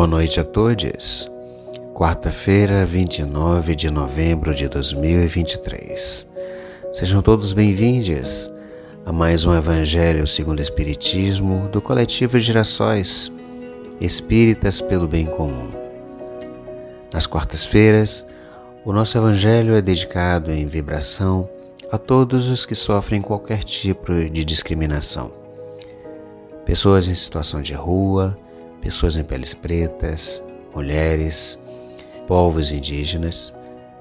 Boa 0.00 0.08
noite 0.08 0.40
a 0.40 0.44
todos. 0.44 1.30
Quarta-feira, 1.92 2.86
29 2.86 3.76
de 3.76 3.90
novembro 3.90 4.54
de 4.54 4.66
2023. 4.66 6.26
Sejam 6.90 7.20
todos 7.20 7.52
bem-vindos 7.52 8.50
a 9.04 9.12
mais 9.12 9.44
um 9.44 9.54
Evangelho 9.54 10.26
segundo 10.26 10.60
o 10.60 10.62
Espiritismo 10.62 11.68
do 11.68 11.82
Coletivo 11.82 12.38
Girassóis 12.38 13.30
Espíritas 14.00 14.80
pelo 14.80 15.06
Bem 15.06 15.26
Comum. 15.26 15.70
Nas 17.12 17.26
quartas-feiras, 17.26 18.26
o 18.86 18.94
nosso 18.94 19.18
Evangelho 19.18 19.74
é 19.74 19.82
dedicado 19.82 20.50
em 20.50 20.64
vibração 20.64 21.46
a 21.92 21.98
todos 21.98 22.48
os 22.48 22.64
que 22.64 22.74
sofrem 22.74 23.20
qualquer 23.20 23.62
tipo 23.62 24.14
de 24.14 24.46
discriminação. 24.46 25.30
Pessoas 26.64 27.06
em 27.06 27.14
situação 27.14 27.60
de 27.60 27.74
rua, 27.74 28.38
pessoas 28.80 29.16
em 29.16 29.22
peles 29.22 29.54
pretas, 29.54 30.42
mulheres, 30.74 31.58
povos 32.26 32.72
indígenas, 32.72 33.52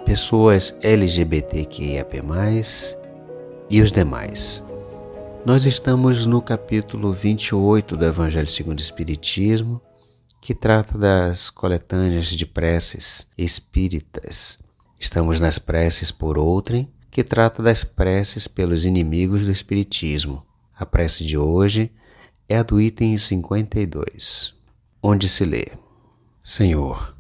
pessoas 0.06 0.78
LGBTQIAP+, 0.82 2.22
e 3.70 3.82
os 3.82 3.92
demais. 3.92 4.64
Nós 5.46 5.66
estamos 5.66 6.26
no 6.26 6.42
capítulo 6.42 7.12
28 7.12 7.96
do 7.96 8.06
Evangelho 8.06 8.50
segundo 8.50 8.80
o 8.80 8.82
Espiritismo, 8.82 9.82
que 10.42 10.56
trata 10.56 10.98
das 10.98 11.50
coletâneas 11.50 12.28
de 12.28 12.46
preces 12.46 13.28
espíritas. 13.38 14.58
Estamos 15.00 15.40
nas 15.40 15.60
preces 15.60 16.12
por 16.12 16.38
outrem, 16.38 16.90
que 17.12 17.24
trata 17.24 17.62
das 17.62 17.84
preces 17.84 18.48
pelos 18.48 18.86
inimigos 18.86 19.46
do 19.46 19.52
Espiritismo. 19.52 20.46
A 20.78 20.86
prece 20.86 21.26
de 21.26 21.38
hoje 21.38 21.92
é 22.48 22.58
a 22.58 22.64
do 22.64 22.80
item 22.80 23.18
52 23.18 24.59
onde 25.02 25.30
se 25.30 25.46
lê: 25.46 25.66
Senhor, 26.44 27.16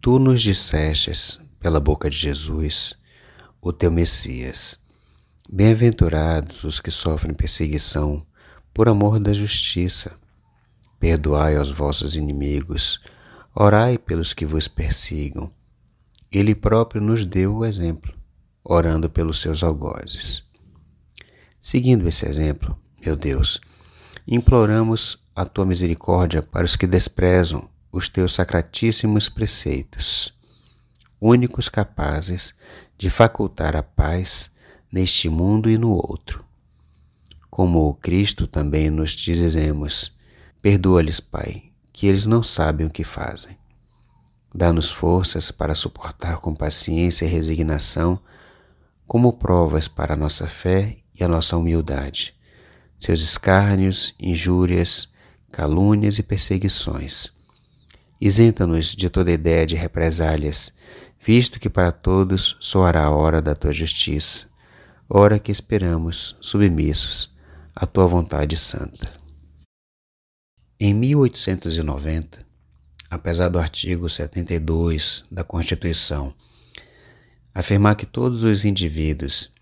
tu 0.00 0.18
nos 0.18 0.42
dissestes 0.42 1.40
pela 1.58 1.80
boca 1.80 2.10
de 2.10 2.16
Jesus, 2.16 2.94
o 3.60 3.72
teu 3.72 3.90
Messias. 3.90 4.78
Bem-aventurados 5.50 6.64
os 6.64 6.80
que 6.80 6.90
sofrem 6.90 7.34
perseguição 7.34 8.26
por 8.72 8.88
amor 8.88 9.20
da 9.20 9.32
justiça. 9.32 10.18
Perdoai 10.98 11.56
aos 11.56 11.70
vossos 11.70 12.16
inimigos, 12.16 13.00
orai 13.54 13.98
pelos 13.98 14.32
que 14.32 14.46
vos 14.46 14.66
persigam. 14.66 15.52
Ele 16.32 16.54
próprio 16.54 17.00
nos 17.00 17.24
deu 17.24 17.56
o 17.56 17.64
exemplo, 17.64 18.12
orando 18.64 19.08
pelos 19.08 19.40
seus 19.40 19.62
algozes. 19.62 20.44
Seguindo 21.60 22.08
esse 22.08 22.26
exemplo, 22.26 22.78
meu 23.04 23.14
Deus, 23.14 23.60
imploramos 24.26 25.23
a 25.34 25.44
tua 25.44 25.66
misericórdia 25.66 26.42
para 26.42 26.64
os 26.64 26.76
que 26.76 26.86
desprezam 26.86 27.68
os 27.90 28.08
teus 28.08 28.34
sacratíssimos 28.34 29.28
preceitos, 29.28 30.34
únicos 31.20 31.68
capazes 31.68 32.54
de 32.96 33.10
facultar 33.10 33.74
a 33.76 33.82
paz 33.82 34.50
neste 34.92 35.28
mundo 35.28 35.68
e 35.68 35.76
no 35.76 35.90
outro. 35.92 36.44
Como 37.50 37.88
o 37.88 37.94
Cristo 37.94 38.46
também 38.46 38.90
nos 38.90 39.12
dizemos, 39.12 40.16
perdoa-lhes, 40.60 41.20
Pai, 41.20 41.64
que 41.92 42.06
eles 42.06 42.26
não 42.26 42.42
sabem 42.42 42.86
o 42.86 42.90
que 42.90 43.04
fazem. 43.04 43.56
Dá-nos 44.52 44.90
forças 44.90 45.50
para 45.50 45.74
suportar 45.74 46.38
com 46.38 46.54
paciência 46.54 47.24
e 47.24 47.28
resignação, 47.28 48.20
como 49.06 49.36
provas 49.36 49.88
para 49.88 50.14
a 50.14 50.16
nossa 50.16 50.46
fé 50.46 50.98
e 51.14 51.22
a 51.22 51.28
nossa 51.28 51.56
humildade, 51.56 52.34
seus 52.98 53.20
escárnios, 53.20 54.14
injúrias, 54.18 55.08
calúnias 55.54 56.18
e 56.18 56.22
perseguições. 56.24 57.32
Isenta-nos 58.20 58.88
de 58.88 59.08
toda 59.08 59.30
ideia 59.30 59.64
de 59.64 59.76
represálias, 59.76 60.72
visto 61.24 61.60
que 61.60 61.70
para 61.70 61.92
todos 61.92 62.56
soará 62.58 63.04
a 63.04 63.10
hora 63.10 63.40
da 63.40 63.54
tua 63.54 63.72
justiça, 63.72 64.48
hora 65.08 65.38
que 65.38 65.52
esperamos, 65.52 66.36
submissos, 66.40 67.32
à 67.72 67.86
tua 67.86 68.08
vontade 68.08 68.56
santa. 68.56 69.12
Em 70.80 70.92
1890, 70.92 72.44
apesar 73.08 73.48
do 73.48 73.60
artigo 73.60 74.10
72 74.10 75.24
da 75.30 75.44
Constituição 75.44 76.34
afirmar 77.54 77.94
que 77.94 78.06
todos 78.06 78.42
os 78.42 78.64
indivíduos 78.64 79.52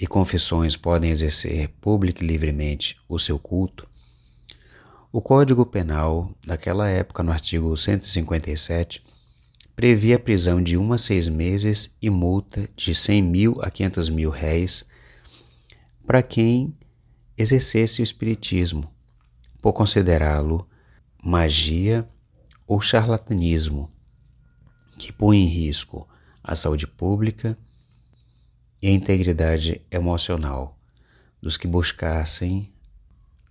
e 0.00 0.06
confissões 0.06 0.74
podem 0.74 1.10
exercer 1.10 1.68
público 1.82 2.24
e 2.24 2.26
livremente 2.26 2.96
o 3.06 3.18
seu 3.18 3.38
culto, 3.38 3.86
o 5.18 5.20
Código 5.20 5.66
Penal 5.66 6.32
daquela 6.46 6.88
época, 6.88 7.24
no 7.24 7.32
artigo 7.32 7.76
157, 7.76 9.04
previa 9.74 10.14
a 10.14 10.18
prisão 10.18 10.62
de 10.62 10.76
um 10.76 10.92
a 10.92 10.96
seis 10.96 11.26
meses 11.26 11.92
e 12.00 12.08
multa 12.08 12.68
de 12.76 12.94
100 12.94 13.22
mil 13.22 13.58
a 13.60 13.68
500 13.68 14.10
mil 14.10 14.30
réis 14.30 14.84
para 16.06 16.22
quem 16.22 16.72
exercesse 17.36 18.00
o 18.00 18.04
espiritismo, 18.04 18.88
por 19.60 19.72
considerá-lo 19.72 20.64
magia 21.20 22.08
ou 22.64 22.80
charlatanismo, 22.80 23.90
que 24.96 25.12
põe 25.12 25.38
em 25.38 25.46
risco 25.46 26.08
a 26.44 26.54
saúde 26.54 26.86
pública 26.86 27.58
e 28.80 28.86
a 28.86 28.92
integridade 28.92 29.82
emocional 29.90 30.78
dos 31.42 31.56
que 31.56 31.66
buscassem 31.66 32.72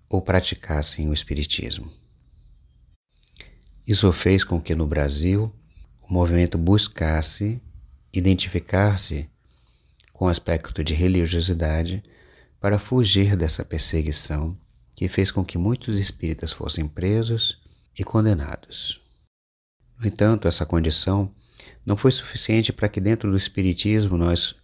ou 0.10 0.22
praticassem 0.22 1.10
o 1.10 1.14
Espiritismo. 1.14 1.92
Isso 3.88 4.12
fez 4.12 4.44
com 4.44 4.60
que 4.60 4.76
no 4.76 4.86
Brasil 4.86 5.54
o 6.02 6.14
movimento 6.14 6.58
buscasse 6.58 7.62
identificar-se 8.14 9.30
com 10.12 10.26
o 10.26 10.30
aspecto 10.30 10.84
de 10.84 10.94
religiosidade 10.94 12.04
para 12.60 12.80
fugir 12.80 13.36
dessa 13.36 13.64
perseguição 13.64 14.58
que 14.96 15.08
fez 15.08 15.32
com 15.32 15.46
que 15.46 15.58
muitos 15.58 16.00
espíritas 16.00 16.52
fossem 16.52 16.88
presos 16.88 17.62
e 17.98 18.04
condenados. 18.04 19.00
No 20.00 20.08
entanto, 20.08 20.48
essa 20.48 20.66
condição 20.66 21.32
não 21.86 21.96
foi 21.96 22.12
suficiente 22.12 22.74
para 22.74 22.90
que 22.90 23.00
dentro 23.00 23.30
do 23.30 23.38
Espiritismo 23.38 24.18
nós 24.18 24.56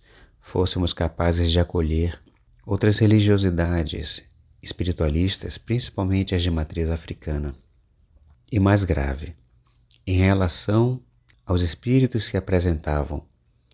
fôssemos 0.42 0.92
capazes 0.92 1.52
de 1.52 1.60
acolher 1.60 2.20
outras 2.66 3.00
religiosidades 3.00 4.26
espiritualistas, 4.64 5.58
principalmente 5.58 6.34
as 6.34 6.42
de 6.42 6.50
matriz 6.50 6.90
africana. 6.90 7.54
E 8.50 8.60
mais 8.60 8.86
grave, 8.86 9.36
em 10.08 10.18
relação 10.18 11.02
aos 11.46 11.62
espíritos 11.62 12.30
que 12.30 12.38
apresentavam 12.38 13.26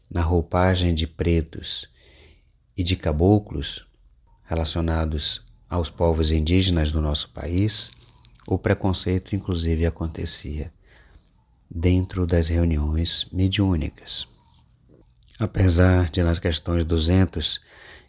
na 0.10 0.22
roupagem 0.24 0.96
de 0.96 1.06
pretos 1.06 1.88
e 2.76 2.84
de 2.84 2.96
caboclos 2.96 3.86
relacionados 4.46 5.46
aos 5.70 5.92
povos 5.92 6.32
indígenas 6.32 6.92
do 6.92 7.00
nosso 7.00 7.30
país, 7.30 7.92
o 8.48 8.58
preconceito 8.58 9.36
inclusive 9.36 9.86
acontecia 9.86 10.74
dentro 11.70 12.26
das 12.26 12.48
reuniões 12.48 13.28
mediúnicas. 13.32 14.28
Apesar 15.38 16.10
de 16.10 16.24
nas 16.24 16.40
questões 16.40 16.84
200 16.84 17.62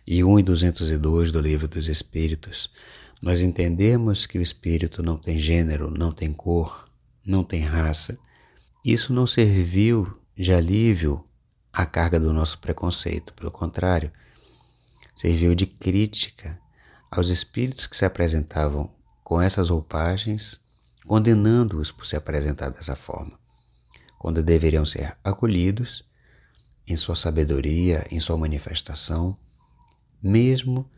e 0.07 0.25
1 0.25 0.39
e 0.39 0.43
202 0.43 1.31
do 1.31 1.41
Livro 1.41 1.69
dos 1.69 1.89
Espíritos, 1.89 2.71
nós 3.21 3.43
entendemos 3.43 4.27
que 4.27 4.39
o 4.39 4.43
espírito 4.43 5.03
não 5.03 5.19
tem 5.19 5.39
gênero, 5.39 5.91
não 5.91 6.11
tem 6.11 6.33
cor, 6.33 6.87
não 7.25 7.45
tem 7.45 7.61
raça. 7.61 8.19
Isso 8.85 9.13
não 9.13 9.27
serviu 9.27 10.19
de 10.35 10.55
alívio 10.55 11.25
à 11.71 11.85
carga 11.85 12.19
do 12.19 12.33
nosso 12.33 12.59
preconceito, 12.59 13.35
pelo 13.35 13.51
contrário, 13.51 14.11
serviu 15.15 15.55
de 15.55 15.67
crítica 15.67 16.59
aos 17.11 17.29
espíritos 17.29 17.87
que 17.87 17.97
se 17.97 18.07
apresentavam 18.07 18.91
com 19.23 19.41
essas 19.41 19.69
roupagens, 19.69 20.61
condenando-os 21.07 21.93
por 21.93 22.07
se 22.07 22.17
apresentar 22.17 22.71
dessa 22.71 22.97
forma, 22.97 23.39
quando 24.19 24.43
deveriam 24.43 24.87
ser 24.87 25.17
acolhidos 25.23 26.09
em 26.87 26.97
sua 26.97 27.15
sabedoria, 27.15 28.07
em 28.11 28.19
sua 28.19 28.37
manifestação 28.39 29.37
mesmo 30.23 30.89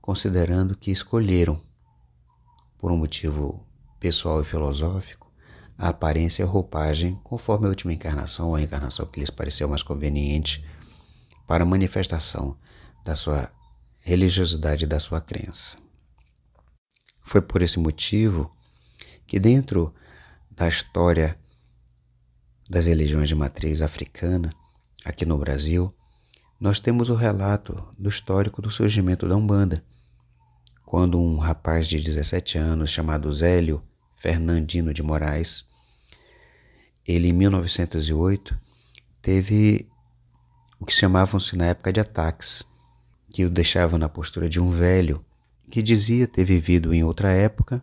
considerando 0.00 0.76
que 0.76 0.90
escolheram, 0.90 1.60
por 2.78 2.90
um 2.90 2.96
motivo 2.96 3.64
pessoal 4.00 4.40
e 4.40 4.44
filosófico, 4.44 5.32
a 5.78 5.88
aparência 5.88 6.42
e 6.42 6.46
a 6.46 6.48
roupagem 6.48 7.18
conforme 7.22 7.66
a 7.66 7.68
última 7.68 7.92
encarnação 7.92 8.48
ou 8.48 8.56
a 8.56 8.62
encarnação 8.62 9.06
que 9.06 9.20
lhes 9.20 9.30
pareceu 9.30 9.68
mais 9.68 9.82
conveniente 9.82 10.64
para 11.46 11.62
a 11.64 11.66
manifestação 11.66 12.56
da 13.04 13.14
sua 13.14 13.50
religiosidade 14.00 14.84
e 14.84 14.88
da 14.88 14.98
sua 14.98 15.20
crença. 15.20 15.76
Foi 17.22 17.40
por 17.40 17.62
esse 17.62 17.78
motivo 17.78 18.50
que, 19.26 19.38
dentro 19.38 19.94
da 20.50 20.68
história 20.68 21.38
das 22.68 22.86
religiões 22.86 23.28
de 23.28 23.34
matriz 23.34 23.80
africana, 23.82 24.52
aqui 25.04 25.24
no 25.24 25.38
Brasil, 25.38 25.94
nós 26.62 26.78
temos 26.78 27.08
o 27.08 27.16
relato 27.16 27.84
do 27.98 28.08
histórico 28.08 28.62
do 28.62 28.70
surgimento 28.70 29.28
da 29.28 29.34
Umbanda, 29.34 29.84
quando 30.86 31.20
um 31.20 31.36
rapaz 31.36 31.88
de 31.88 31.98
17 31.98 32.56
anos 32.56 32.88
chamado 32.88 33.34
Zélio 33.34 33.82
Fernandino 34.14 34.94
de 34.94 35.02
Moraes 35.02 35.64
ele 37.04 37.30
em 37.30 37.32
1908 37.32 38.56
teve 39.20 39.88
o 40.78 40.86
que 40.86 40.92
chamavam-se 40.92 41.56
na 41.56 41.66
época 41.66 41.92
de 41.92 41.98
ataques, 41.98 42.62
que 43.32 43.44
o 43.44 43.50
deixavam 43.50 43.98
na 43.98 44.08
postura 44.08 44.48
de 44.48 44.60
um 44.60 44.70
velho 44.70 45.24
que 45.68 45.82
dizia 45.82 46.28
ter 46.28 46.44
vivido 46.44 46.94
em 46.94 47.02
outra 47.02 47.32
época 47.32 47.82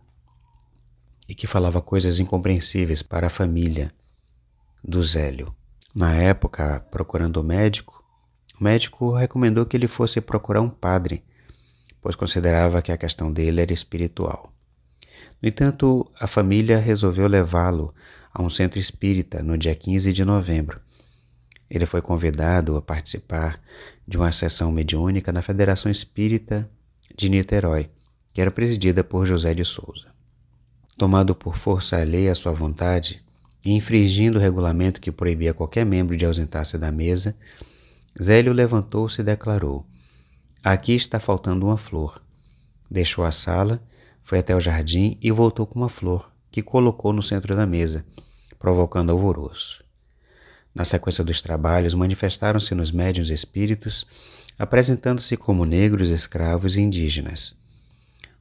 e 1.27 1.35
que 1.35 1.45
falava 1.45 1.81
coisas 1.81 2.17
incompreensíveis 2.17 3.01
para 3.01 3.27
a 3.27 3.29
família 3.29 3.93
do 4.81 5.03
Zélio. 5.03 5.53
Na 5.93 6.15
época, 6.15 6.79
procurando 6.89 7.41
o 7.41 7.43
médico, 7.43 7.98
o 8.59 8.63
médico 8.63 9.11
recomendou 9.11 9.65
que 9.65 9.77
ele 9.77 9.87
fosse 9.87 10.19
procurar 10.19 10.61
um 10.61 10.69
padre, 10.69 11.23
pois 12.01 12.15
considerava 12.15 12.81
que 12.81 12.91
a 12.91 12.97
questão 12.97 13.31
dele 13.31 13.61
era 13.61 13.71
espiritual. 13.71 14.51
No 15.41 15.47
entanto, 15.47 16.09
a 16.19 16.27
família 16.27 16.77
resolveu 16.77 17.27
levá-lo 17.27 17.93
a 18.33 18.41
um 18.41 18.49
centro 18.49 18.77
espírita 18.77 19.41
no 19.41 19.57
dia 19.57 19.73
15 19.75 20.11
de 20.11 20.25
novembro. 20.25 20.79
Ele 21.69 21.85
foi 21.85 22.01
convidado 22.01 22.75
a 22.75 22.81
participar 22.81 23.61
de 24.07 24.17
uma 24.17 24.31
sessão 24.31 24.71
mediúnica 24.71 25.31
na 25.31 25.41
Federação 25.41 25.91
Espírita 25.91 26.69
de 27.15 27.29
Niterói, 27.29 27.89
que 28.33 28.41
era 28.41 28.51
presidida 28.51 29.03
por 29.03 29.25
José 29.25 29.53
de 29.53 29.63
Souza. 29.63 30.07
Tomado 30.97 31.33
por 31.33 31.55
força 31.55 31.97
alheia 31.97 32.31
à 32.31 32.35
sua 32.35 32.51
vontade 32.51 33.23
e 33.63 33.71
infringindo 33.71 34.37
o 34.37 34.41
regulamento 34.41 34.99
que 34.99 35.11
proibia 35.11 35.53
qualquer 35.53 35.85
membro 35.85 36.17
de 36.17 36.25
ausentar-se 36.25 36.77
da 36.77 36.91
mesa, 36.91 37.35
Zélio 38.21 38.53
levantou-se 38.53 39.21
e 39.21 39.23
declarou: 39.23 39.85
Aqui 40.63 40.93
está 40.93 41.19
faltando 41.19 41.65
uma 41.65 41.77
flor. 41.77 42.21
Deixou 42.89 43.23
a 43.23 43.31
sala, 43.31 43.79
foi 44.23 44.39
até 44.39 44.55
o 44.55 44.59
jardim 44.59 45.17
e 45.21 45.31
voltou 45.31 45.65
com 45.65 45.79
uma 45.79 45.89
flor, 45.89 46.31
que 46.51 46.61
colocou 46.61 47.13
no 47.13 47.23
centro 47.23 47.55
da 47.55 47.65
mesa, 47.65 48.05
provocando 48.57 49.11
alvoroço. 49.11 49.83
Na 50.73 50.85
sequência 50.85 51.23
dos 51.23 51.41
trabalhos, 51.41 51.93
manifestaram-se 51.93 52.75
nos 52.75 52.91
médiuns 52.91 53.29
espíritos, 53.29 54.05
apresentando-se 54.57 55.35
como 55.35 55.65
negros, 55.65 56.09
escravos 56.09 56.75
e 56.75 56.81
indígenas. 56.81 57.55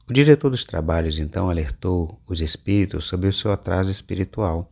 O 0.09 0.13
diretor 0.13 0.49
dos 0.49 0.63
trabalhos 0.63 1.19
então 1.19 1.49
alertou 1.49 2.19
os 2.27 2.41
espíritos 2.41 3.05
sobre 3.05 3.27
o 3.27 3.33
seu 3.33 3.51
atraso 3.51 3.91
espiritual, 3.91 4.71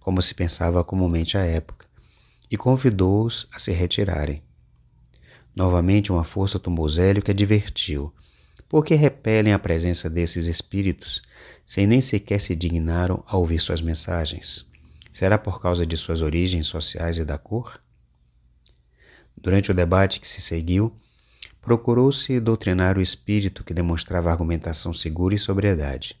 como 0.00 0.22
se 0.22 0.34
pensava 0.34 0.82
comumente 0.84 1.36
à 1.36 1.44
época, 1.44 1.75
e 2.50 2.56
convidou-os 2.56 3.46
a 3.52 3.58
se 3.58 3.72
retirarem. 3.72 4.42
Novamente 5.54 6.12
uma 6.12 6.24
força 6.24 6.58
que 7.22 7.30
advertiu, 7.30 8.12
porque 8.68 8.94
repelem 8.94 9.52
a 9.52 9.58
presença 9.58 10.10
desses 10.10 10.46
espíritos, 10.46 11.22
sem 11.64 11.86
nem 11.86 12.00
sequer 12.00 12.40
se 12.40 12.54
dignaram 12.54 13.24
a 13.26 13.36
ouvir 13.36 13.58
suas 13.58 13.80
mensagens. 13.80 14.66
Será 15.12 15.38
por 15.38 15.60
causa 15.60 15.86
de 15.86 15.96
suas 15.96 16.20
origens 16.20 16.66
sociais 16.66 17.16
e 17.18 17.24
da 17.24 17.38
cor? 17.38 17.80
Durante 19.36 19.70
o 19.70 19.74
debate 19.74 20.20
que 20.20 20.28
se 20.28 20.40
seguiu, 20.40 20.94
procurou-se 21.60 22.38
doutrinar 22.38 22.96
o 22.96 23.02
espírito 23.02 23.64
que 23.64 23.74
demonstrava 23.74 24.30
argumentação 24.30 24.92
segura 24.92 25.34
e 25.34 25.38
sobriedade. 25.38 26.16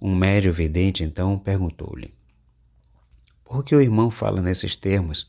Um 0.00 0.14
médio 0.14 0.52
vidente 0.52 1.04
então 1.04 1.38
perguntou-lhe: 1.38 2.12
Por 3.44 3.64
que 3.64 3.74
o 3.74 3.80
irmão 3.80 4.10
fala 4.10 4.40
nesses 4.40 4.76
termos, 4.76 5.26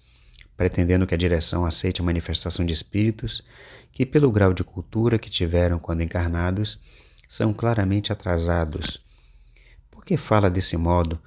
pretendendo 0.55 1.05
que 1.05 1.13
a 1.13 1.17
direção 1.17 1.65
aceite 1.65 2.01
a 2.01 2.05
manifestação 2.05 2.65
de 2.65 2.73
espíritos 2.73 3.43
que, 3.91 4.05
pelo 4.05 4.31
grau 4.31 4.53
de 4.53 4.63
cultura 4.63 5.19
que 5.19 5.29
tiveram 5.29 5.79
quando 5.79 6.01
encarnados, 6.01 6.79
são 7.27 7.53
claramente 7.53 8.11
atrasados? 8.13 9.01
Por 9.89 10.05
que 10.05 10.17
fala 10.17 10.49
desse 10.49 10.77
modo? 10.77 11.19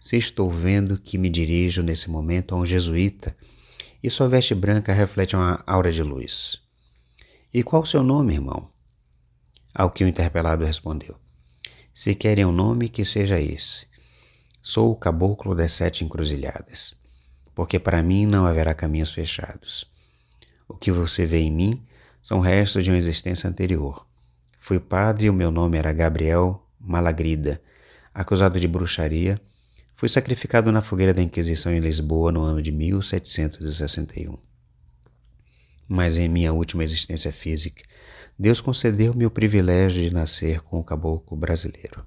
Se 0.00 0.16
estou 0.16 0.50
vendo 0.50 0.98
que 0.98 1.18
me 1.18 1.28
dirijo 1.28 1.82
nesse 1.82 2.08
momento 2.08 2.54
a 2.54 2.58
um 2.58 2.64
jesuíta 2.64 3.36
e 4.02 4.08
sua 4.08 4.28
veste 4.28 4.54
branca 4.54 4.92
reflete 4.92 5.34
uma 5.34 5.62
aura 5.66 5.90
de 5.90 6.02
luz. 6.02 6.60
E 7.52 7.62
qual 7.62 7.82
o 7.82 7.86
seu 7.86 8.02
nome, 8.02 8.34
irmão? 8.34 8.70
Ao 9.74 9.90
que 9.90 10.04
o 10.04 10.08
interpelado 10.08 10.64
respondeu: 10.64 11.16
Se 11.92 12.14
querem 12.14 12.44
um 12.44 12.52
nome, 12.52 12.88
que 12.88 13.04
seja 13.04 13.40
esse. 13.40 13.86
Sou 14.70 14.92
o 14.92 14.96
caboclo 14.96 15.54
das 15.54 15.72
sete 15.72 16.04
encruzilhadas, 16.04 16.94
porque 17.54 17.78
para 17.78 18.02
mim 18.02 18.26
não 18.26 18.44
haverá 18.44 18.74
caminhos 18.74 19.10
fechados. 19.10 19.90
O 20.68 20.76
que 20.76 20.92
você 20.92 21.24
vê 21.24 21.38
em 21.38 21.50
mim 21.50 21.82
são 22.20 22.38
restos 22.38 22.84
de 22.84 22.90
uma 22.90 22.98
existência 22.98 23.48
anterior. 23.48 24.06
Fui 24.58 24.78
padre 24.78 25.26
e 25.26 25.30
o 25.30 25.32
meu 25.32 25.50
nome 25.50 25.78
era 25.78 25.90
Gabriel 25.90 26.62
Malagrida, 26.78 27.62
acusado 28.12 28.60
de 28.60 28.68
bruxaria 28.68 29.40
Fui 29.96 30.06
sacrificado 30.06 30.70
na 30.70 30.82
fogueira 30.82 31.14
da 31.14 31.22
Inquisição 31.22 31.72
em 31.72 31.80
Lisboa 31.80 32.30
no 32.30 32.42
ano 32.42 32.60
de 32.60 32.70
1761. 32.70 34.36
Mas 35.88 36.18
em 36.18 36.28
minha 36.28 36.52
última 36.52 36.84
existência 36.84 37.32
física, 37.32 37.82
Deus 38.38 38.60
concedeu-me 38.60 39.24
o 39.24 39.30
privilégio 39.30 40.02
de 40.02 40.12
nascer 40.12 40.60
com 40.60 40.78
o 40.78 40.84
caboclo 40.84 41.38
brasileiro. 41.38 42.04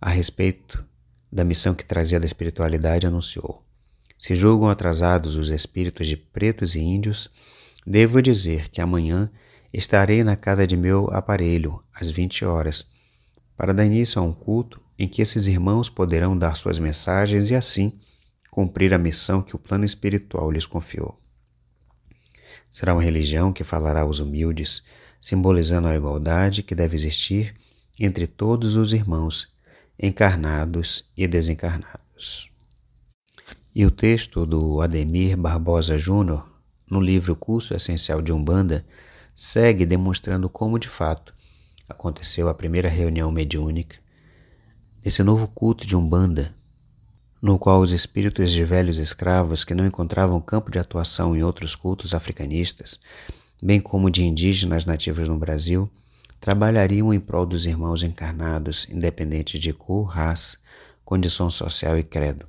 A 0.00 0.08
respeito 0.08 0.82
da 1.30 1.44
missão 1.44 1.74
que 1.74 1.84
trazia 1.84 2.18
da 2.18 2.24
espiritualidade, 2.24 3.06
anunciou: 3.06 3.62
Se 4.18 4.34
julgam 4.34 4.70
atrasados 4.70 5.36
os 5.36 5.50
espíritos 5.50 6.06
de 6.06 6.16
pretos 6.16 6.74
e 6.74 6.80
índios, 6.80 7.30
devo 7.86 8.22
dizer 8.22 8.68
que 8.70 8.80
amanhã 8.80 9.30
estarei 9.72 10.24
na 10.24 10.36
casa 10.36 10.66
de 10.66 10.76
meu 10.76 11.10
aparelho 11.12 11.82
às 11.94 12.10
20 12.10 12.44
horas 12.46 12.88
para 13.56 13.74
dar 13.74 13.84
início 13.84 14.20
a 14.20 14.24
um 14.24 14.32
culto 14.32 14.80
em 14.98 15.06
que 15.06 15.20
esses 15.20 15.46
irmãos 15.46 15.90
poderão 15.90 16.36
dar 16.36 16.56
suas 16.56 16.78
mensagens 16.78 17.50
e 17.50 17.54
assim 17.54 17.92
cumprir 18.50 18.94
a 18.94 18.98
missão 18.98 19.42
que 19.42 19.54
o 19.54 19.58
plano 19.58 19.84
espiritual 19.84 20.50
lhes 20.50 20.64
confiou. 20.64 21.20
Será 22.70 22.94
uma 22.94 23.02
religião 23.02 23.52
que 23.52 23.64
falará 23.64 24.00
aos 24.00 24.18
humildes, 24.18 24.82
simbolizando 25.20 25.88
a 25.88 25.96
igualdade 25.96 26.62
que 26.62 26.74
deve 26.74 26.96
existir 26.96 27.54
entre 27.98 28.26
todos 28.26 28.76
os 28.76 28.92
irmãos, 28.92 29.54
encarnados 30.00 31.04
e 31.16 31.28
desencarnados. 31.28 32.50
E 33.74 33.84
o 33.84 33.90
texto 33.90 34.46
do 34.46 34.80
Ademir 34.80 35.36
Barbosa 35.36 35.98
Júnior, 35.98 36.48
no 36.90 37.00
livro 37.00 37.36
Curso 37.36 37.74
Essencial 37.74 38.20
de 38.22 38.32
Umbanda, 38.32 38.84
segue 39.34 39.86
demonstrando 39.86 40.48
como, 40.48 40.78
de 40.78 40.88
fato, 40.88 41.34
aconteceu 41.88 42.48
a 42.48 42.54
primeira 42.54 42.88
reunião 42.88 43.30
mediúnica 43.30 44.00
Nesse 45.02 45.22
novo 45.22 45.48
culto 45.48 45.86
de 45.86 45.96
Umbanda, 45.96 46.54
no 47.40 47.58
qual 47.58 47.80
os 47.80 47.90
espíritos 47.90 48.52
de 48.52 48.62
velhos 48.62 48.98
escravos 48.98 49.64
que 49.64 49.74
não 49.74 49.86
encontravam 49.86 50.38
campo 50.42 50.70
de 50.70 50.78
atuação 50.78 51.34
em 51.34 51.42
outros 51.42 51.74
cultos 51.74 52.12
africanistas, 52.12 53.00
bem 53.62 53.80
como 53.80 54.10
de 54.10 54.22
indígenas 54.22 54.84
nativos 54.84 55.26
no 55.26 55.38
Brasil, 55.38 55.90
trabalhariam 56.40 57.12
em 57.12 57.20
prol 57.20 57.44
dos 57.44 57.66
irmãos 57.66 58.02
encarnados, 58.02 58.88
independente 58.88 59.58
de 59.58 59.72
cor, 59.72 60.04
raça, 60.04 60.56
condição 61.04 61.50
social 61.50 61.98
e 61.98 62.02
credo. 62.02 62.48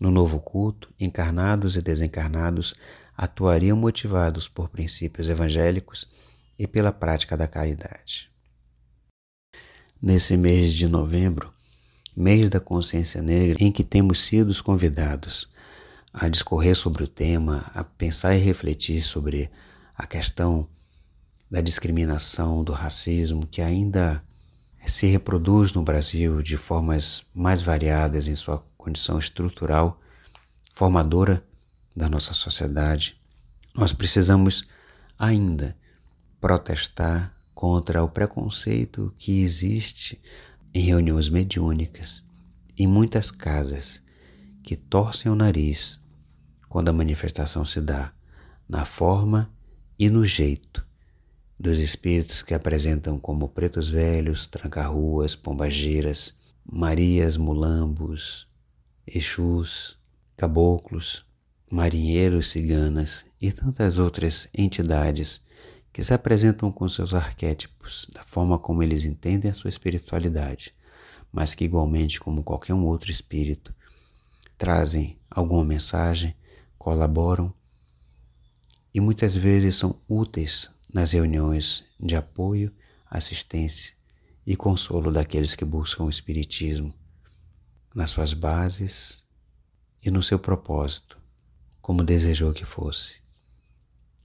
No 0.00 0.10
novo 0.10 0.40
culto, 0.40 0.92
encarnados 0.98 1.76
e 1.76 1.80
desencarnados 1.80 2.74
atuariam 3.16 3.76
motivados 3.76 4.48
por 4.48 4.68
princípios 4.68 5.28
evangélicos 5.28 6.08
e 6.58 6.66
pela 6.66 6.90
prática 6.90 7.36
da 7.36 7.46
caridade. 7.46 8.28
Nesse 10.00 10.36
mês 10.36 10.72
de 10.72 10.88
novembro, 10.88 11.52
mês 12.16 12.48
da 12.48 12.58
consciência 12.58 13.22
negra, 13.22 13.56
em 13.60 13.70
que 13.70 13.84
temos 13.84 14.20
sido 14.24 14.52
convidados 14.64 15.48
a 16.12 16.28
discorrer 16.28 16.74
sobre 16.74 17.04
o 17.04 17.08
tema, 17.08 17.70
a 17.72 17.84
pensar 17.84 18.34
e 18.34 18.38
refletir 18.38 19.02
sobre 19.02 19.48
a 19.94 20.06
questão 20.06 20.68
da 21.52 21.60
discriminação, 21.60 22.64
do 22.64 22.72
racismo 22.72 23.46
que 23.46 23.60
ainda 23.60 24.22
se 24.86 25.06
reproduz 25.06 25.74
no 25.74 25.82
Brasil 25.82 26.40
de 26.40 26.56
formas 26.56 27.26
mais 27.34 27.60
variadas 27.60 28.26
em 28.26 28.34
sua 28.34 28.64
condição 28.78 29.18
estrutural, 29.18 30.00
formadora 30.72 31.44
da 31.94 32.08
nossa 32.08 32.32
sociedade. 32.32 33.20
Nós 33.76 33.92
precisamos 33.92 34.66
ainda 35.18 35.76
protestar 36.40 37.36
contra 37.54 38.02
o 38.02 38.08
preconceito 38.08 39.12
que 39.18 39.42
existe 39.42 40.18
em 40.72 40.80
reuniões 40.80 41.28
mediúnicas, 41.28 42.24
em 42.78 42.86
muitas 42.86 43.30
casas 43.30 44.00
que 44.62 44.74
torcem 44.74 45.30
o 45.30 45.34
nariz 45.34 46.00
quando 46.66 46.88
a 46.88 46.94
manifestação 46.94 47.62
se 47.62 47.82
dá 47.82 48.10
na 48.66 48.86
forma 48.86 49.52
e 49.98 50.08
no 50.08 50.24
jeito 50.24 50.90
dos 51.62 51.78
espíritos 51.78 52.42
que 52.42 52.54
apresentam 52.54 53.20
como 53.20 53.48
pretos 53.48 53.88
velhos, 53.88 54.48
tranca-ruas, 54.48 55.36
pombageiras, 55.36 56.34
marias, 56.64 57.36
mulambos, 57.36 58.48
exus, 59.06 59.96
caboclos, 60.36 61.24
marinheiros, 61.70 62.50
ciganas 62.50 63.26
e 63.40 63.52
tantas 63.52 64.00
outras 64.00 64.48
entidades 64.52 65.40
que 65.92 66.02
se 66.02 66.12
apresentam 66.12 66.72
com 66.72 66.88
seus 66.88 67.14
arquétipos, 67.14 68.08
da 68.12 68.24
forma 68.24 68.58
como 68.58 68.82
eles 68.82 69.04
entendem 69.04 69.48
a 69.48 69.54
sua 69.54 69.70
espiritualidade, 69.70 70.74
mas 71.30 71.54
que, 71.54 71.64
igualmente 71.64 72.18
como 72.18 72.42
qualquer 72.42 72.74
um 72.74 72.84
outro 72.84 73.12
espírito, 73.12 73.72
trazem 74.58 75.16
alguma 75.30 75.64
mensagem, 75.64 76.34
colaboram 76.76 77.54
e 78.92 79.00
muitas 79.00 79.36
vezes 79.36 79.76
são 79.76 80.00
úteis 80.08 80.68
nas 80.92 81.12
reuniões 81.12 81.84
de 81.98 82.14
apoio, 82.14 82.74
assistência 83.08 83.94
e 84.46 84.56
consolo 84.56 85.12
daqueles 85.12 85.54
que 85.54 85.64
buscam 85.64 86.04
o 86.04 86.10
Espiritismo 86.10 86.94
nas 87.94 88.10
suas 88.10 88.32
bases 88.32 89.24
e 90.02 90.10
no 90.10 90.22
seu 90.22 90.38
propósito, 90.38 91.18
como 91.80 92.02
desejou 92.02 92.52
que 92.52 92.64
fosse 92.64 93.22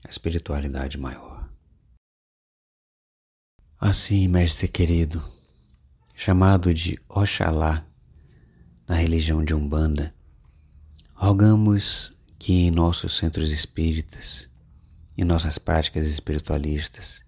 a 0.04 0.10
espiritualidade 0.10 0.98
maior. 0.98 1.48
Assim, 3.80 4.26
mestre 4.26 4.66
querido, 4.66 5.22
chamado 6.14 6.74
de 6.74 6.98
Oxalá 7.08 7.86
na 8.88 8.96
religião 8.96 9.44
de 9.44 9.54
Umbanda, 9.54 10.14
rogamos 11.14 12.12
que 12.38 12.52
em 12.52 12.70
nossos 12.70 13.16
centros 13.16 13.52
espíritas 13.52 14.50
e 15.18 15.24
nossas 15.24 15.58
práticas 15.58 16.06
espiritualistas, 16.06 17.24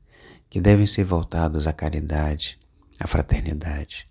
que 0.48 0.60
devem 0.60 0.86
ser 0.86 1.02
voltados 1.02 1.66
à 1.66 1.72
caridade, 1.72 2.56
à 3.00 3.06
fraternidade, 3.08 4.06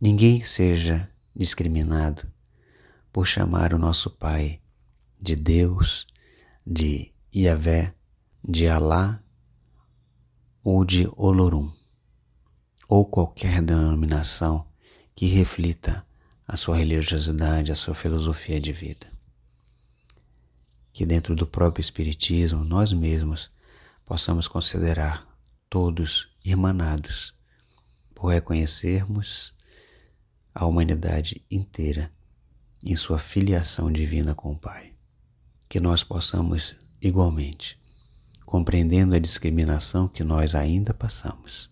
ninguém 0.00 0.44
seja 0.44 1.10
discriminado 1.34 2.22
por 3.12 3.26
chamar 3.26 3.74
o 3.74 3.78
nosso 3.78 4.10
Pai 4.10 4.60
de 5.20 5.34
Deus, 5.34 6.06
de 6.64 7.12
Yahvé, 7.34 7.92
de 8.48 8.68
Alá 8.68 9.20
ou 10.62 10.84
de 10.84 11.08
Olorum, 11.16 11.72
ou 12.88 13.04
qualquer 13.04 13.60
denominação 13.60 14.64
que 15.16 15.26
reflita 15.26 16.06
a 16.46 16.56
sua 16.56 16.76
religiosidade, 16.76 17.72
a 17.72 17.74
sua 17.74 17.94
filosofia 17.94 18.60
de 18.60 18.72
vida 18.72 19.15
que 20.96 21.04
dentro 21.04 21.36
do 21.36 21.46
próprio 21.46 21.82
Espiritismo 21.82 22.64
nós 22.64 22.90
mesmos 22.90 23.50
possamos 24.02 24.48
considerar 24.48 25.28
todos 25.68 26.30
irmanados 26.42 27.34
por 28.14 28.28
reconhecermos 28.28 29.52
a 30.54 30.64
humanidade 30.64 31.44
inteira 31.50 32.10
em 32.82 32.96
sua 32.96 33.18
filiação 33.18 33.92
divina 33.92 34.34
com 34.34 34.52
o 34.52 34.58
Pai. 34.58 34.94
Que 35.68 35.78
nós 35.78 36.02
possamos, 36.02 36.74
igualmente, 36.98 37.78
compreendendo 38.46 39.14
a 39.14 39.18
discriminação 39.18 40.08
que 40.08 40.24
nós 40.24 40.54
ainda 40.54 40.94
passamos 40.94 41.68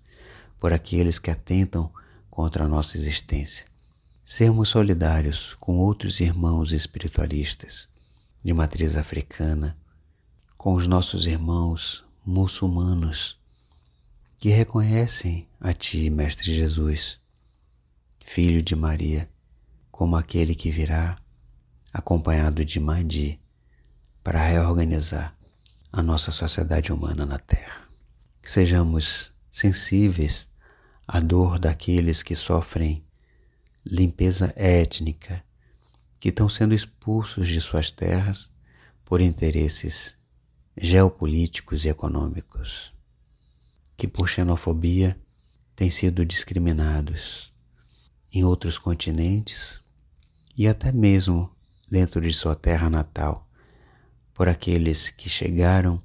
por 0.59 0.71
aqueles 0.71 1.19
que 1.19 1.31
atentam 1.31 1.91
contra 2.29 2.65
a 2.65 2.69
nossa 2.69 2.99
existência, 2.99 3.65
sermos 4.23 4.69
solidários 4.69 5.55
com 5.55 5.79
outros 5.79 6.21
irmãos 6.21 6.73
espiritualistas 6.73 7.89
de 8.45 8.53
matriz 8.53 8.95
africana, 8.95 9.75
com 10.59 10.75
os 10.75 10.87
nossos 10.87 11.27
irmãos 11.27 12.05
muçulmanos 12.27 13.41
que 14.37 14.51
reconhecem 14.51 15.49
a 15.59 15.73
Ti, 15.73 16.11
Mestre 16.11 16.55
Jesus, 16.55 17.19
Filho 18.23 18.63
de 18.63 18.77
Maria, 18.77 19.31
como 19.91 20.17
aquele 20.17 20.55
que 20.55 20.71
virá 20.71 21.17
acompanhado 21.93 22.65
de 22.65 22.79
Mahdi 22.79 23.41
para 24.23 24.45
reorganizar 24.45 25.35
a 25.91 26.03
nossa 26.03 26.31
sociedade 26.31 26.93
humana 26.93 27.25
na 27.25 27.39
Terra. 27.39 27.89
Que 28.43 28.51
sejamos 28.51 29.33
sensíveis 29.51 30.49
à 31.07 31.21
dor 31.21 31.59
daqueles 31.59 32.23
que 32.23 32.35
sofrem 32.35 33.07
limpeza 33.87 34.53
étnica 34.57 35.44
que 36.25 36.31
estão 36.31 36.49
sendo 36.49 36.75
expulsos 36.75 37.47
de 37.47 37.61
suas 37.61 37.91
terras 37.91 38.51
por 39.05 39.21
interesses 39.21 40.17
geopolíticos 40.75 41.85
e 41.85 41.91
econômicos, 41.91 42.95
que 43.95 44.09
por 44.09 44.27
xenofobia 44.27 45.21
têm 45.77 45.91
sido 45.91 46.25
discriminados 46.25 47.53
em 48.33 48.43
outros 48.43 48.79
continentes 48.79 49.83
e 50.57 50.67
até 50.67 50.91
mesmo 50.91 51.55
dentro 51.91 52.23
de 52.23 52.33
sua 52.33 52.57
terra 52.57 52.89
natal 52.89 53.47
por 54.33 54.49
aqueles 54.49 55.11
que 55.11 55.29
chegaram, 55.29 56.03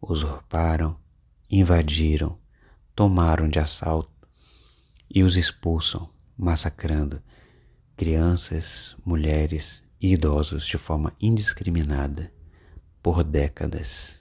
usurparam, 0.00 0.98
invadiram, 1.50 2.38
tomaram 2.96 3.46
de 3.46 3.58
assalto 3.58 4.26
e 5.14 5.22
os 5.22 5.36
expulsam, 5.36 6.08
massacrando 6.34 7.22
crianças, 8.02 8.96
mulheres 9.06 9.84
e 10.00 10.14
idosos 10.14 10.66
de 10.66 10.76
forma 10.76 11.12
indiscriminada 11.20 12.32
por 13.00 13.22
décadas. 13.22 14.18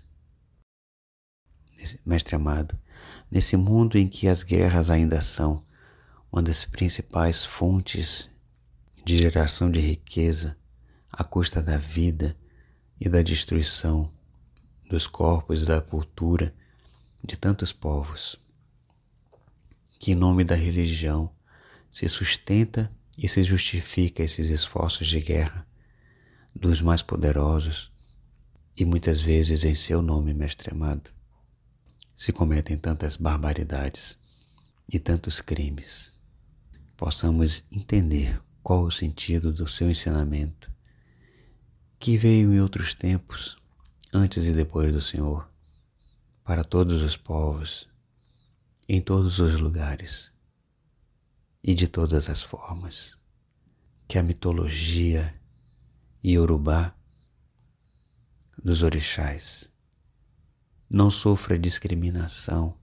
Mestre 2.05 2.35
amado, 2.35 2.77
nesse 3.31 3.57
mundo 3.57 3.97
em 3.97 4.07
que 4.07 4.27
as 4.27 4.43
guerras 4.43 4.91
ainda 4.91 5.19
são 5.19 5.65
uma 6.31 6.43
das 6.43 6.63
principais 6.63 7.43
fontes 7.43 8.29
de 9.03 9.17
geração 9.17 9.71
de 9.71 9.79
riqueza 9.79 10.55
à 11.11 11.23
custa 11.23 11.59
da 11.59 11.77
vida 11.77 12.37
e 12.99 13.09
da 13.09 13.23
destruição 13.23 14.13
dos 14.91 15.07
corpos 15.07 15.63
e 15.63 15.65
da 15.65 15.81
cultura 15.81 16.53
de 17.23 17.35
tantos 17.35 17.73
povos, 17.73 18.39
que 19.97 20.11
em 20.11 20.15
nome 20.15 20.43
da 20.43 20.53
religião 20.53 21.31
se 21.91 22.07
sustenta 22.07 22.95
e 23.21 23.27
se 23.27 23.43
justifica 23.43 24.23
esses 24.23 24.49
esforços 24.49 25.07
de 25.07 25.21
guerra 25.21 25.67
dos 26.55 26.81
mais 26.81 27.03
poderosos 27.03 27.91
e 28.75 28.83
muitas 28.83 29.21
vezes 29.21 29.63
em 29.63 29.75
seu 29.75 30.01
nome, 30.01 30.33
mestre 30.33 30.71
amado, 30.73 31.11
se 32.15 32.33
cometem 32.33 32.75
tantas 32.75 33.15
barbaridades 33.15 34.17
e 34.91 34.97
tantos 34.97 35.39
crimes. 35.39 36.13
Possamos 36.97 37.63
entender 37.71 38.41
qual 38.63 38.85
o 38.85 38.91
sentido 38.91 39.53
do 39.53 39.67
seu 39.67 39.91
ensinamento, 39.91 40.71
que 41.99 42.17
veio 42.17 42.51
em 42.51 42.59
outros 42.59 42.95
tempos, 42.95 43.55
antes 44.11 44.47
e 44.47 44.51
depois 44.51 44.91
do 44.91 45.01
Senhor, 45.01 45.47
para 46.43 46.63
todos 46.63 47.03
os 47.03 47.15
povos, 47.15 47.87
em 48.89 48.99
todos 48.99 49.37
os 49.37 49.61
lugares 49.61 50.31
e 51.63 51.73
de 51.73 51.87
todas 51.87 52.29
as 52.29 52.41
formas. 52.41 53.17
Que 54.07 54.17
a 54.17 54.23
mitologia 54.23 55.33
iorubá 56.23 56.93
dos 58.63 58.83
orixás 58.83 59.71
não 60.89 61.09
sofra 61.09 61.57
discriminação 61.57 62.75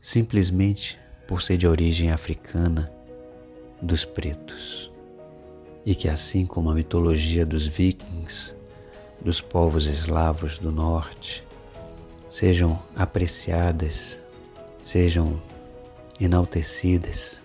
simplesmente 0.00 0.98
por 1.26 1.42
ser 1.42 1.56
de 1.56 1.66
origem 1.66 2.10
africana 2.10 2.92
dos 3.82 4.04
pretos. 4.04 4.90
E 5.84 5.94
que 5.94 6.08
assim 6.08 6.46
como 6.46 6.70
a 6.70 6.74
mitologia 6.74 7.44
dos 7.44 7.66
vikings, 7.66 8.54
dos 9.20 9.40
povos 9.40 9.86
eslavos 9.86 10.58
do 10.58 10.70
norte, 10.70 11.44
sejam 12.30 12.82
apreciadas, 12.96 14.22
sejam 14.82 15.42
enaltecidas 16.20 17.43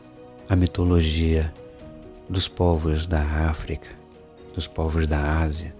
a 0.50 0.56
mitologia 0.56 1.54
dos 2.28 2.48
povos 2.48 3.06
da 3.06 3.22
África, 3.22 3.88
dos 4.56 4.68
povos 4.68 5.06
da 5.06 5.44
Ásia, 5.44 5.76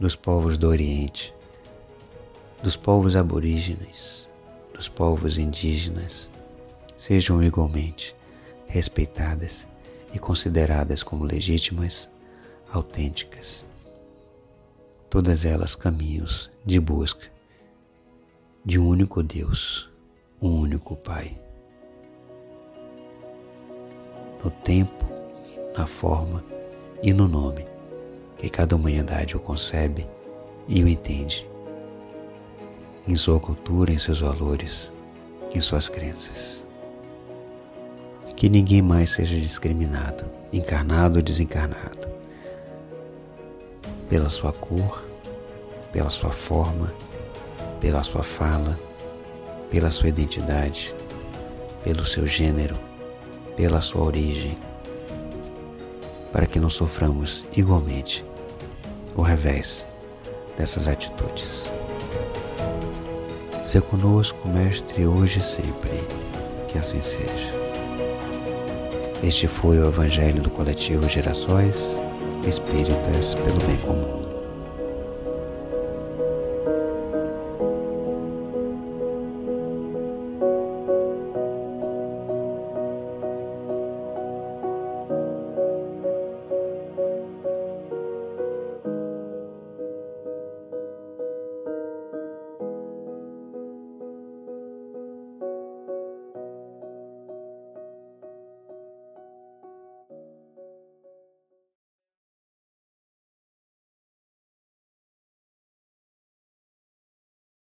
dos 0.00 0.16
povos 0.16 0.58
do 0.58 0.66
Oriente, 0.66 1.32
dos 2.60 2.76
povos 2.76 3.14
aborígenes, 3.14 4.26
dos 4.74 4.88
povos 4.88 5.38
indígenas, 5.38 6.28
sejam 6.96 7.40
igualmente 7.40 8.16
respeitadas 8.66 9.68
e 10.12 10.18
consideradas 10.18 11.04
como 11.04 11.24
legítimas, 11.24 12.10
autênticas. 12.72 13.64
Todas 15.08 15.44
elas 15.44 15.76
caminhos 15.76 16.50
de 16.66 16.80
busca 16.80 17.30
de 18.64 18.76
um 18.76 18.88
único 18.88 19.22
Deus, 19.22 19.88
um 20.42 20.62
único 20.62 20.96
Pai 20.96 21.38
no 24.48 24.50
tempo, 24.50 25.04
na 25.76 25.86
forma 25.86 26.42
e 27.02 27.12
no 27.12 27.28
nome 27.28 27.66
que 28.38 28.48
cada 28.48 28.74
humanidade 28.74 29.36
o 29.36 29.40
concebe 29.40 30.08
e 30.66 30.82
o 30.82 30.88
entende, 30.88 31.46
em 33.06 33.14
sua 33.14 33.38
cultura, 33.38 33.92
em 33.92 33.98
seus 33.98 34.20
valores, 34.20 34.90
em 35.54 35.60
suas 35.60 35.90
crenças. 35.90 36.66
Que 38.36 38.48
ninguém 38.48 38.80
mais 38.80 39.10
seja 39.10 39.38
discriminado, 39.38 40.24
encarnado 40.50 41.16
ou 41.16 41.22
desencarnado, 41.22 42.08
pela 44.08 44.30
sua 44.30 44.52
cor, 44.52 45.06
pela 45.92 46.08
sua 46.08 46.30
forma, 46.30 46.94
pela 47.80 48.02
sua 48.02 48.22
fala, 48.22 48.78
pela 49.70 49.90
sua 49.90 50.08
identidade, 50.08 50.94
pelo 51.84 52.04
seu 52.06 52.26
gênero, 52.26 52.87
pela 53.58 53.80
sua 53.80 54.04
origem, 54.04 54.56
para 56.32 56.46
que 56.46 56.60
não 56.60 56.70
soframos 56.70 57.44
igualmente 57.56 58.24
o 59.16 59.20
revés 59.20 59.84
dessas 60.56 60.86
atitudes. 60.86 61.64
Seja 63.66 63.82
conosco, 63.82 64.48
Mestre, 64.48 65.04
hoje 65.08 65.40
e 65.40 65.42
sempre, 65.42 66.00
que 66.68 66.78
assim 66.78 67.00
seja. 67.00 67.58
Este 69.24 69.48
foi 69.48 69.76
o 69.80 69.88
Evangelho 69.88 70.40
do 70.40 70.50
Coletivo 70.50 71.08
Gerações 71.08 72.00
Espíritas 72.46 73.34
pelo 73.34 73.58
Bem 73.66 73.76
Comum. 73.78 74.17